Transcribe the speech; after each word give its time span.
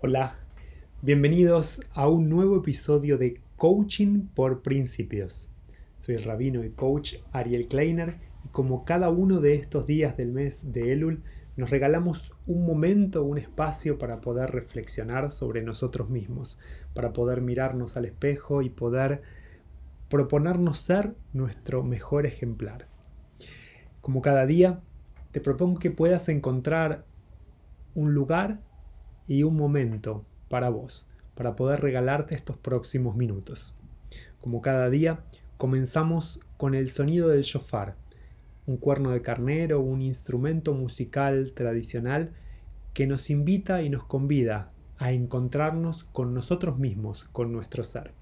Hola, 0.00 0.36
bienvenidos 1.02 1.80
a 1.92 2.06
un 2.06 2.28
nuevo 2.28 2.58
episodio 2.58 3.18
de 3.18 3.40
Coaching 3.56 4.28
por 4.32 4.62
Principios. 4.62 5.56
Soy 5.98 6.14
el 6.14 6.22
rabino 6.22 6.62
y 6.62 6.70
coach 6.70 7.16
Ariel 7.32 7.66
Kleiner 7.66 8.20
y 8.44 8.48
como 8.50 8.84
cada 8.84 9.10
uno 9.10 9.40
de 9.40 9.54
estos 9.54 9.88
días 9.88 10.16
del 10.16 10.30
mes 10.30 10.72
de 10.72 10.92
Elul, 10.92 11.24
nos 11.56 11.70
regalamos 11.70 12.38
un 12.46 12.64
momento, 12.64 13.24
un 13.24 13.38
espacio 13.38 13.98
para 13.98 14.20
poder 14.20 14.52
reflexionar 14.52 15.32
sobre 15.32 15.62
nosotros 15.62 16.08
mismos, 16.10 16.60
para 16.94 17.12
poder 17.12 17.40
mirarnos 17.40 17.96
al 17.96 18.04
espejo 18.04 18.62
y 18.62 18.70
poder 18.70 19.22
proponernos 20.08 20.78
ser 20.78 21.16
nuestro 21.32 21.82
mejor 21.82 22.24
ejemplar. 22.24 22.86
Como 24.00 24.22
cada 24.22 24.46
día, 24.46 24.80
te 25.32 25.40
propongo 25.40 25.80
que 25.80 25.90
puedas 25.90 26.28
encontrar 26.28 27.04
un 27.96 28.14
lugar 28.14 28.60
y 29.28 29.44
un 29.44 29.56
momento 29.56 30.24
para 30.48 30.70
vos, 30.70 31.06
para 31.34 31.54
poder 31.54 31.80
regalarte 31.80 32.34
estos 32.34 32.56
próximos 32.56 33.14
minutos. 33.14 33.78
Como 34.40 34.62
cada 34.62 34.90
día, 34.90 35.20
comenzamos 35.58 36.40
con 36.56 36.74
el 36.74 36.88
sonido 36.88 37.28
del 37.28 37.42
shofar, 37.42 37.94
un 38.66 38.76
cuerno 38.76 39.10
de 39.10 39.22
carnero, 39.22 39.80
un 39.80 40.02
instrumento 40.02 40.74
musical 40.74 41.52
tradicional 41.54 42.32
que 42.94 43.06
nos 43.06 43.30
invita 43.30 43.82
y 43.82 43.90
nos 43.90 44.04
convida 44.04 44.72
a 44.98 45.12
encontrarnos 45.12 46.04
con 46.04 46.34
nosotros 46.34 46.78
mismos, 46.78 47.24
con 47.24 47.52
nuestro 47.52 47.84
ser. 47.84 48.17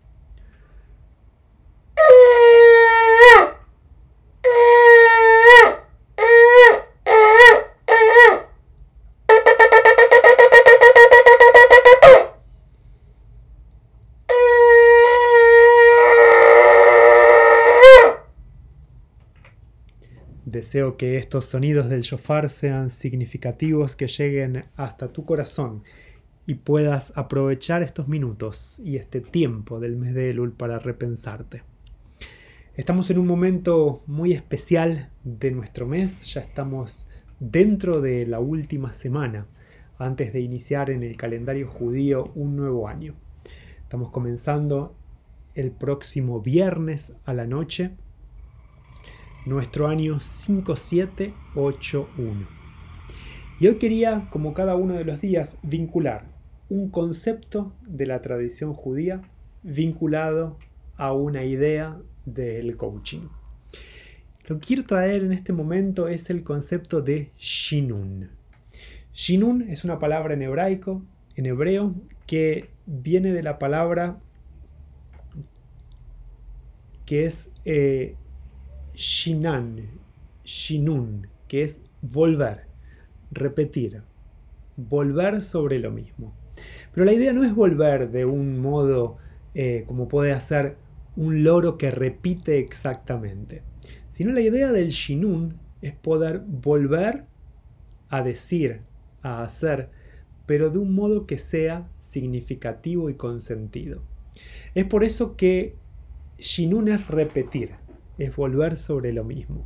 Deseo 20.56 20.96
que 20.96 21.18
estos 21.18 21.44
sonidos 21.44 21.90
del 21.90 22.00
shofar 22.00 22.48
sean 22.48 22.88
significativos, 22.88 23.94
que 23.94 24.06
lleguen 24.06 24.64
hasta 24.74 25.08
tu 25.08 25.26
corazón 25.26 25.82
y 26.46 26.54
puedas 26.54 27.12
aprovechar 27.14 27.82
estos 27.82 28.08
minutos 28.08 28.78
y 28.78 28.96
este 28.96 29.20
tiempo 29.20 29.80
del 29.80 29.96
mes 29.96 30.14
de 30.14 30.30
Elul 30.30 30.52
para 30.52 30.78
repensarte. 30.78 31.62
Estamos 32.74 33.10
en 33.10 33.18
un 33.18 33.26
momento 33.26 34.02
muy 34.06 34.32
especial 34.32 35.10
de 35.24 35.50
nuestro 35.50 35.86
mes, 35.86 36.24
ya 36.32 36.40
estamos 36.40 37.10
dentro 37.38 38.00
de 38.00 38.24
la 38.26 38.40
última 38.40 38.94
semana 38.94 39.46
antes 39.98 40.32
de 40.32 40.40
iniciar 40.40 40.88
en 40.88 41.02
el 41.02 41.18
calendario 41.18 41.68
judío 41.68 42.32
un 42.34 42.56
nuevo 42.56 42.88
año. 42.88 43.14
Estamos 43.82 44.10
comenzando 44.10 44.96
el 45.54 45.70
próximo 45.70 46.40
viernes 46.40 47.14
a 47.26 47.34
la 47.34 47.46
noche 47.46 47.90
nuestro 49.46 49.88
año 49.88 50.20
5781. 50.20 52.46
Y 53.58 53.68
hoy 53.68 53.76
quería, 53.76 54.28
como 54.30 54.52
cada 54.52 54.76
uno 54.76 54.92
de 54.94 55.04
los 55.04 55.22
días, 55.22 55.58
vincular 55.62 56.26
un 56.68 56.90
concepto 56.90 57.72
de 57.86 58.06
la 58.06 58.20
tradición 58.20 58.74
judía 58.74 59.22
vinculado 59.62 60.58
a 60.96 61.12
una 61.12 61.44
idea 61.44 61.96
del 62.24 62.76
coaching. 62.76 63.28
Lo 64.46 64.58
que 64.58 64.66
quiero 64.66 64.82
traer 64.84 65.22
en 65.24 65.32
este 65.32 65.52
momento 65.52 66.08
es 66.08 66.28
el 66.28 66.42
concepto 66.42 67.00
de 67.00 67.30
Shinun. 67.38 68.30
Shinun 69.14 69.62
es 69.62 69.84
una 69.84 69.98
palabra 69.98 70.34
en 70.34 70.42
hebraico, 70.42 71.02
en 71.36 71.46
hebreo, 71.46 71.94
que 72.26 72.68
viene 72.86 73.32
de 73.32 73.42
la 73.42 73.58
palabra 73.58 74.18
que 77.06 77.24
es 77.24 77.54
eh, 77.64 78.16
shinan, 78.96 79.76
shinun, 80.44 81.28
que 81.46 81.62
es 81.62 81.84
volver, 82.02 82.62
repetir, 83.30 84.02
volver 84.76 85.44
sobre 85.44 85.78
lo 85.78 85.92
mismo. 85.92 86.34
Pero 86.92 87.04
la 87.04 87.12
idea 87.12 87.32
no 87.32 87.44
es 87.44 87.54
volver 87.54 88.10
de 88.10 88.24
un 88.24 88.58
modo 88.58 89.18
eh, 89.54 89.84
como 89.86 90.08
puede 90.08 90.32
hacer 90.32 90.76
un 91.14 91.44
loro 91.44 91.78
que 91.78 91.90
repite 91.90 92.58
exactamente, 92.58 93.62
sino 94.08 94.32
la 94.32 94.40
idea 94.40 94.72
del 94.72 94.88
shinun 94.88 95.58
es 95.82 95.94
poder 95.94 96.40
volver 96.40 97.24
a 98.08 98.22
decir, 98.22 98.80
a 99.22 99.42
hacer, 99.42 99.90
pero 100.46 100.70
de 100.70 100.78
un 100.78 100.94
modo 100.94 101.26
que 101.26 101.38
sea 101.38 101.88
significativo 101.98 103.10
y 103.10 103.14
con 103.14 103.40
sentido. 103.40 104.02
Es 104.74 104.84
por 104.84 105.04
eso 105.04 105.36
que 105.36 105.74
Shinun 106.38 106.88
es 106.88 107.06
repetir, 107.08 107.72
es 108.18 108.34
volver 108.34 108.76
sobre 108.76 109.12
lo 109.12 109.24
mismo. 109.24 109.64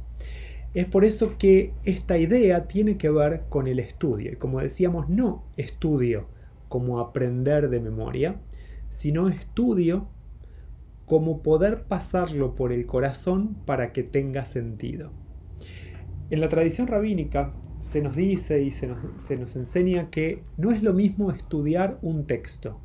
Es 0.75 0.87
por 0.87 1.05
eso 1.05 1.37
que 1.38 1.75
esta 1.84 2.19
idea 2.19 2.69
tiene 2.69 2.97
que 2.97 3.11
ver 3.11 3.44
con 3.49 3.66
el 3.66 3.81
estudio. 3.81 4.33
Y 4.33 4.37
como 4.37 4.61
decíamos, 4.61 5.09
no 5.09 5.44
estudio 5.56 6.28
como 6.69 7.00
aprender 7.00 7.71
de 7.71 7.81
memoria, 7.81 8.41
sino 8.89 9.28
estudio 9.28 10.09
como 11.06 11.43
poder 11.43 11.84
pasarlo 11.84 12.55
por 12.55 12.72
el 12.72 12.87
corazón 12.87 13.56
para 13.66 13.93
que 13.93 14.05
tenga 14.05 14.44
sentido. 14.44 15.10
En 16.31 16.41
la 16.41 16.49
tradición 16.49 16.87
rabínica 16.87 17.53
se 17.78 18.00
nos 18.03 18.15
dice 18.15 18.62
y 18.62 18.71
se 18.71 18.87
nos, 18.87 18.99
se 19.16 19.37
nos 19.37 19.56
enseña 19.56 20.10
que 20.10 20.44
no 20.56 20.71
es 20.71 20.83
lo 20.83 20.93
mismo 20.93 21.33
estudiar 21.33 21.99
un 22.03 22.27
texto 22.27 22.81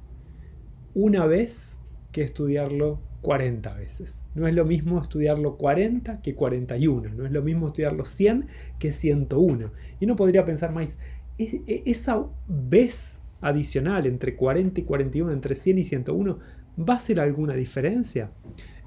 una 0.95 1.25
vez 1.25 1.81
que 2.13 2.23
estudiarlo 2.23 3.01
40 3.25 3.73
veces. 3.73 4.23
No 4.35 4.47
es 4.47 4.53
lo 4.53 4.65
mismo 4.65 5.01
estudiarlo 5.01 5.57
40 5.57 6.21
que 6.21 6.35
41, 6.35 7.09
no 7.15 7.25
es 7.25 7.31
lo 7.31 7.41
mismo 7.41 7.65
estudiarlo 7.65 8.05
100 8.05 8.45
que 8.77 8.93
101. 8.93 9.71
Y 9.99 10.05
uno 10.05 10.15
podría 10.15 10.45
pensar 10.45 10.71
más, 10.71 10.99
esa 11.39 12.23
vez 12.47 13.23
adicional 13.41 14.05
entre 14.05 14.35
40 14.35 14.79
y 14.79 14.83
41, 14.83 15.31
entre 15.31 15.55
100 15.55 15.79
y 15.79 15.83
101, 15.83 16.37
¿va 16.77 16.93
a 16.93 16.99
ser 16.99 17.19
alguna 17.19 17.55
diferencia? 17.55 18.29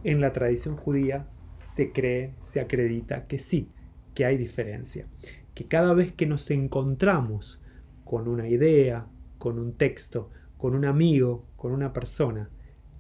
En 0.05 0.21
la 0.21 0.33
tradición 0.33 0.77
judía 0.77 1.27
se 1.57 1.91
cree, 1.91 2.35
se 2.39 2.61
acredita 2.61 3.27
que 3.27 3.41
sí, 3.41 3.73
que 4.15 4.25
hay 4.25 4.37
diferencia. 4.37 5.09
Que 5.53 5.65
cada 5.65 5.95
vez 5.95 6.13
que 6.13 6.27
nos 6.27 6.49
encontramos 6.53 7.61
con 8.05 8.29
una 8.29 8.49
idea, 8.49 9.09
con 9.39 9.59
un 9.59 9.73
texto, 9.73 10.31
con 10.59 10.77
un 10.77 10.85
amigo, 10.85 11.45
con 11.57 11.73
una 11.73 11.93
persona, 11.93 12.51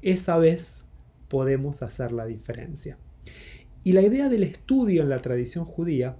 esa 0.02 0.36
vez 0.36 0.87
podemos 1.28 1.82
hacer 1.82 2.12
la 2.12 2.26
diferencia. 2.26 2.98
Y 3.84 3.92
la 3.92 4.02
idea 4.02 4.28
del 4.28 4.42
estudio 4.42 5.02
en 5.02 5.08
la 5.08 5.20
tradición 5.20 5.64
judía 5.64 6.16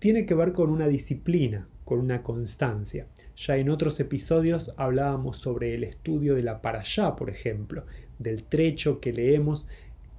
tiene 0.00 0.26
que 0.26 0.34
ver 0.34 0.52
con 0.52 0.70
una 0.70 0.88
disciplina, 0.88 1.68
con 1.84 2.00
una 2.00 2.22
constancia. 2.22 3.06
Ya 3.36 3.56
en 3.56 3.70
otros 3.70 4.00
episodios 4.00 4.72
hablábamos 4.76 5.38
sobre 5.38 5.74
el 5.74 5.84
estudio 5.84 6.34
de 6.34 6.42
la 6.42 6.62
parashá, 6.62 7.16
por 7.16 7.30
ejemplo, 7.30 7.84
del 8.18 8.44
trecho 8.44 9.00
que 9.00 9.12
leemos 9.12 9.68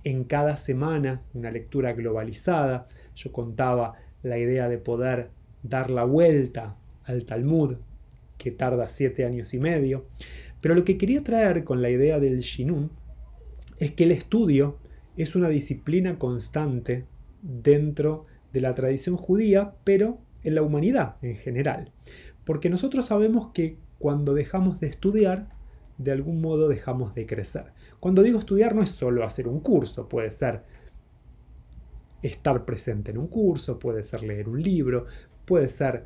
en 0.04 0.24
cada 0.24 0.58
semana, 0.58 1.22
una 1.34 1.52
lectura 1.52 1.94
globalizada. 1.94 2.88
Yo 3.16 3.32
contaba 3.32 3.94
la 4.24 4.38
idea 4.38 4.70
de 4.70 4.78
poder 4.78 5.30
dar 5.64 5.90
la 5.90 6.04
vuelta 6.04 6.76
al 7.04 7.26
Talmud, 7.26 7.76
que 8.38 8.52
tarda 8.52 8.88
siete 8.88 9.26
años 9.26 9.54
y 9.54 9.60
medio. 9.60 10.06
Pero 10.62 10.76
lo 10.76 10.84
que 10.84 10.98
quería 10.98 11.24
traer 11.24 11.64
con 11.64 11.82
la 11.82 11.90
idea 11.90 12.20
del 12.20 12.40
Shinun 12.40 12.90
es 13.82 13.92
que 13.94 14.04
el 14.04 14.12
estudio 14.12 14.78
es 15.18 15.36
una 15.36 15.50
disciplina 15.50 16.20
constante 16.20 17.06
dentro 17.42 18.28
de 18.54 18.62
la 18.62 18.76
tradición 18.76 19.18
judía, 19.18 19.74
pero 19.84 20.20
en 20.44 20.54
la 20.54 20.62
humanidad 20.62 21.16
en 21.24 21.36
general. 21.36 21.92
Porque 22.46 22.70
nosotros 22.70 23.08
sabemos 23.08 23.48
que 23.56 23.78
cuando 23.98 24.36
dejamos 24.36 24.80
de 24.80 24.86
estudiar, 24.86 25.50
de 25.98 26.12
algún 26.12 26.42
modo 26.42 26.68
dejamos 26.68 27.16
de 27.16 27.26
crecer. 27.26 27.74
Cuando 28.00 28.22
digo 28.22 28.38
estudiar 28.38 28.76
no 28.76 28.84
es 28.84 28.92
solo 28.92 29.26
hacer 29.26 29.48
un 29.48 29.62
curso, 29.62 30.08
puede 30.08 30.30
ser 30.30 30.62
estar 32.22 32.64
presente 32.66 33.10
en 33.10 33.18
un 33.18 33.30
curso, 33.30 33.80
puede 33.80 34.04
ser 34.04 34.22
leer 34.22 34.48
un 34.48 34.62
libro, 34.62 35.08
puede 35.44 35.68
ser 35.68 36.06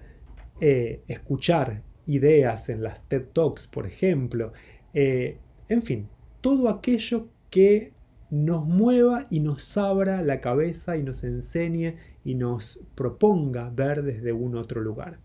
eh, 0.61 1.01
escuchar 1.09 1.81
ideas 2.05 2.69
en 2.69 2.83
las 2.83 3.05
TED 3.09 3.25
Talks, 3.33 3.67
por 3.67 3.85
ejemplo. 3.85 4.53
Eh, 4.93 5.39
en 5.67 5.81
fin, 5.81 6.07
todo 6.39 6.69
aquello 6.69 7.34
que 7.55 7.93
nos 8.31 8.65
mueva 8.65 9.23
y 9.29 9.39
nos 9.39 9.77
abra 9.77 10.21
la 10.21 10.41
cabeza 10.41 10.97
y 10.97 11.03
nos 11.03 11.23
enseñe 11.23 11.95
y 12.25 12.35
nos 12.35 12.83
proponga 12.95 13.69
ver 13.69 14.03
desde 14.03 14.33
un 14.33 14.57
otro 14.57 14.81
lugar. 14.81 15.19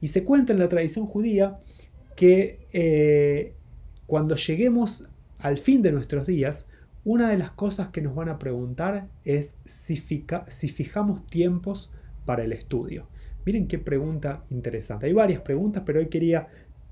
Y 0.00 0.08
se 0.08 0.24
cuenta 0.24 0.52
en 0.52 0.58
la 0.58 0.68
tradición 0.68 1.06
judía 1.06 1.60
que 2.16 2.66
eh, 2.72 3.54
cuando 4.08 4.34
lleguemos 4.34 5.06
al 5.38 5.56
fin 5.56 5.80
de 5.80 5.92
nuestros 5.92 6.26
días, 6.26 6.66
una 7.04 7.30
de 7.30 7.38
las 7.38 7.52
cosas 7.52 7.90
que 7.90 8.02
nos 8.02 8.16
van 8.16 8.30
a 8.30 8.40
preguntar 8.40 9.06
es 9.24 9.56
si, 9.64 9.94
fijamos 9.96 11.24
tiempos 11.26 11.92
para 12.24 12.42
el 12.42 12.52
estudio. 12.52 13.06
Miren 13.46 13.68
qué 13.68 13.78
pregunta 13.78 14.42
interesante. 14.50 15.06
Hay 15.06 15.12
varias 15.12 15.42
preguntas, 15.42 15.84
pero 15.86 16.00
hoy 16.00 16.08
quería 16.08 16.48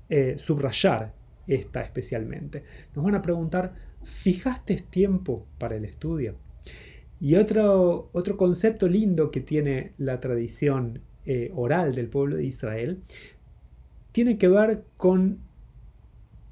eh, 0.07 0.35
subrayar 0.37 1.11
esta 1.47 1.81
especialmente. 1.81 2.63
Nos 2.95 3.03
van 3.03 3.15
a 3.15 3.21
preguntar, 3.21 3.73
¿fijaste 4.03 4.75
tiempo 4.77 5.45
para 5.57 5.75
el 5.75 5.85
estudio? 5.85 6.35
Y 7.19 7.35
otro, 7.35 8.09
otro 8.11 8.37
concepto 8.37 8.87
lindo 8.87 9.31
que 9.31 9.39
tiene 9.39 9.93
la 9.97 10.19
tradición 10.19 10.99
eh, 11.25 11.51
oral 11.55 11.95
del 11.95 12.09
pueblo 12.09 12.35
de 12.35 12.45
Israel 12.45 13.01
tiene 14.11 14.37
que 14.37 14.49
ver 14.49 14.83
con 14.97 15.39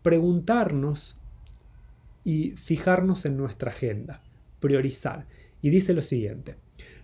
preguntarnos 0.02 1.20
y 2.24 2.52
fijarnos 2.52 3.26
en 3.26 3.38
nuestra 3.38 3.72
agenda, 3.72 4.22
priorizar. 4.60 5.26
Y 5.62 5.70
dice 5.70 5.94
lo 5.94 6.02
siguiente, 6.02 6.56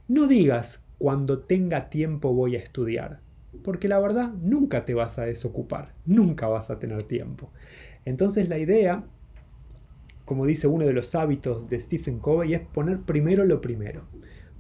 no 0.08 0.28
digas 0.28 0.86
cuando 0.98 1.40
tenga 1.40 1.90
tiempo 1.90 2.34
voy 2.34 2.56
a 2.56 2.60
estudiar, 2.60 3.20
porque 3.64 3.88
la 3.88 4.00
verdad 4.00 4.32
nunca 4.42 4.86
te 4.86 4.94
vas 4.94 5.20
a 5.20 5.26
desocupar, 5.26 5.94
nunca 6.06 6.48
vas 6.48 6.70
a 6.70 6.80
tener 6.80 7.04
tiempo. 7.04 7.52
Entonces 8.06 8.50
la 8.50 8.58
idea, 8.58 9.04
como 10.28 10.46
dice 10.46 10.68
uno 10.68 10.86
de 10.86 10.92
los 10.92 11.16
hábitos 11.16 11.70
de 11.70 11.80
Stephen 11.80 12.20
Covey, 12.20 12.54
es 12.54 12.60
poner 12.60 13.00
primero 13.00 13.46
lo 13.46 13.62
primero, 13.62 14.04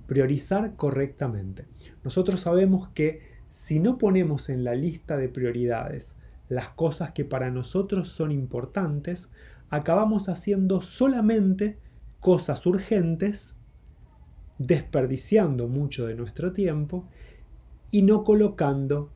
priorizar 0.08 0.78
correctamente. 0.78 1.66
Nosotros 2.06 2.40
sabemos 2.40 2.88
que 2.88 3.19
si 3.50 3.81
no 3.81 3.98
ponemos 3.98 4.48
en 4.48 4.64
la 4.64 4.75
lista 4.75 5.18
de 5.18 5.28
prioridades 5.28 6.19
las 6.48 6.69
cosas 6.69 7.12
que 7.12 7.25
para 7.25 7.52
nosotros 7.52 8.08
son 8.08 8.31
importantes, 8.31 9.30
acabamos 9.69 10.30
haciendo 10.30 10.81
solamente 10.81 11.78
cosas 12.22 12.66
urgentes, 12.66 13.60
desperdiciando 14.60 15.68
mucho 15.68 16.08
de 16.08 16.16
nuestro 16.16 16.54
tiempo 16.54 17.10
y 17.92 18.04
no 18.04 18.24
colocando 18.24 19.12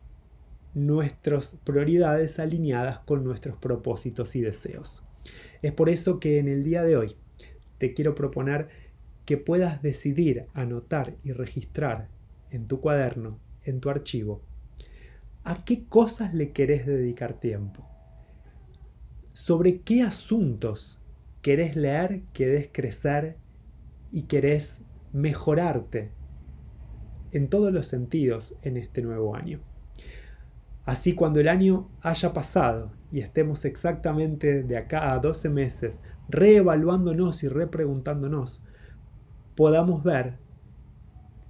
nuestras 0.74 1.58
prioridades 1.64 2.40
alineadas 2.40 3.00
con 3.00 3.24
nuestros 3.24 3.58
propósitos 3.58 4.36
y 4.36 4.42
deseos. 4.42 5.06
Es 5.62 5.72
por 5.72 5.90
eso 5.90 6.20
que 6.20 6.40
en 6.40 6.48
el 6.48 6.64
día 6.64 6.84
de 6.84 6.98
hoy 6.98 7.16
te 7.78 7.94
quiero 7.94 8.16
proponer 8.16 8.70
que 9.26 9.38
puedas 9.38 9.82
decidir 9.82 10.46
anotar 10.54 11.16
y 11.24 11.32
registrar 11.32 12.08
en 12.50 12.68
tu 12.68 12.82
cuaderno, 12.82 13.40
en 13.64 13.80
tu 13.80 13.90
archivo, 13.90 14.42
a 15.44 15.64
qué 15.64 15.86
cosas 15.86 16.34
le 16.34 16.52
querés 16.52 16.86
dedicar 16.86 17.40
tiempo, 17.40 17.88
sobre 19.34 19.82
qué 19.82 20.02
asuntos 20.02 21.04
querés 21.42 21.76
leer, 21.76 22.24
querés 22.34 22.70
crecer 22.72 23.38
y 24.12 24.24
querés 24.24 24.88
mejorarte 25.14 26.12
en 27.32 27.48
todos 27.48 27.72
los 27.72 27.88
sentidos 27.88 28.58
en 28.62 28.78
este 28.78 29.02
nuevo 29.02 29.36
año. 29.36 29.60
Así 30.86 31.14
cuando 31.14 31.40
el 31.40 31.48
año 31.48 31.90
haya 32.02 32.34
pasado 32.34 32.92
y 33.12 33.20
estemos 33.20 33.66
exactamente 33.66 34.64
de 34.64 34.78
acá 34.78 35.14
a 35.14 35.20
12 35.20 35.50
meses 35.50 36.02
reevaluándonos 36.30 37.44
y 37.44 37.50
repreguntándonos, 37.50 38.64
podamos 39.56 40.04
ver 40.04 40.38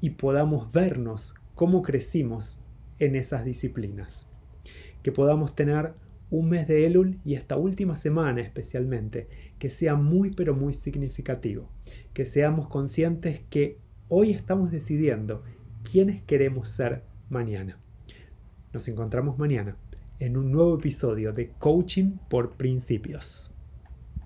y 0.02 0.12
podamos 0.12 0.72
vernos 0.74 1.36
cómo 1.54 1.84
crecimos 1.84 2.60
en 2.98 3.16
esas 3.16 3.46
disciplinas. 3.46 4.28
Que 5.04 5.12
podamos 5.12 5.56
tener 5.56 5.94
un 6.32 6.50
mes 6.50 6.68
de 6.68 6.88
Elul 6.88 7.20
y 7.24 7.36
esta 7.36 7.58
última 7.58 7.96
semana 7.96 8.42
especialmente, 8.42 9.28
que 9.60 9.70
sea 9.70 9.96
muy 9.96 10.32
pero 10.32 10.56
muy 10.56 10.74
significativo. 10.74 11.70
Que 12.14 12.26
seamos 12.26 12.68
conscientes 12.70 13.42
que 13.50 13.78
hoy 14.08 14.32
estamos 14.32 14.72
decidiendo 14.72 15.44
quiénes 15.84 16.24
queremos 16.24 16.70
ser 16.70 17.04
mañana. 17.30 17.78
Nos 18.74 18.88
encontramos 18.88 19.38
mañana 19.38 19.76
en 20.22 20.38
un 20.38 20.52
nuevo 20.52 20.76
episodio 20.76 21.34
de 21.34 21.50
Coaching 21.58 22.18
por 22.30 22.52
Principios. 22.52 23.56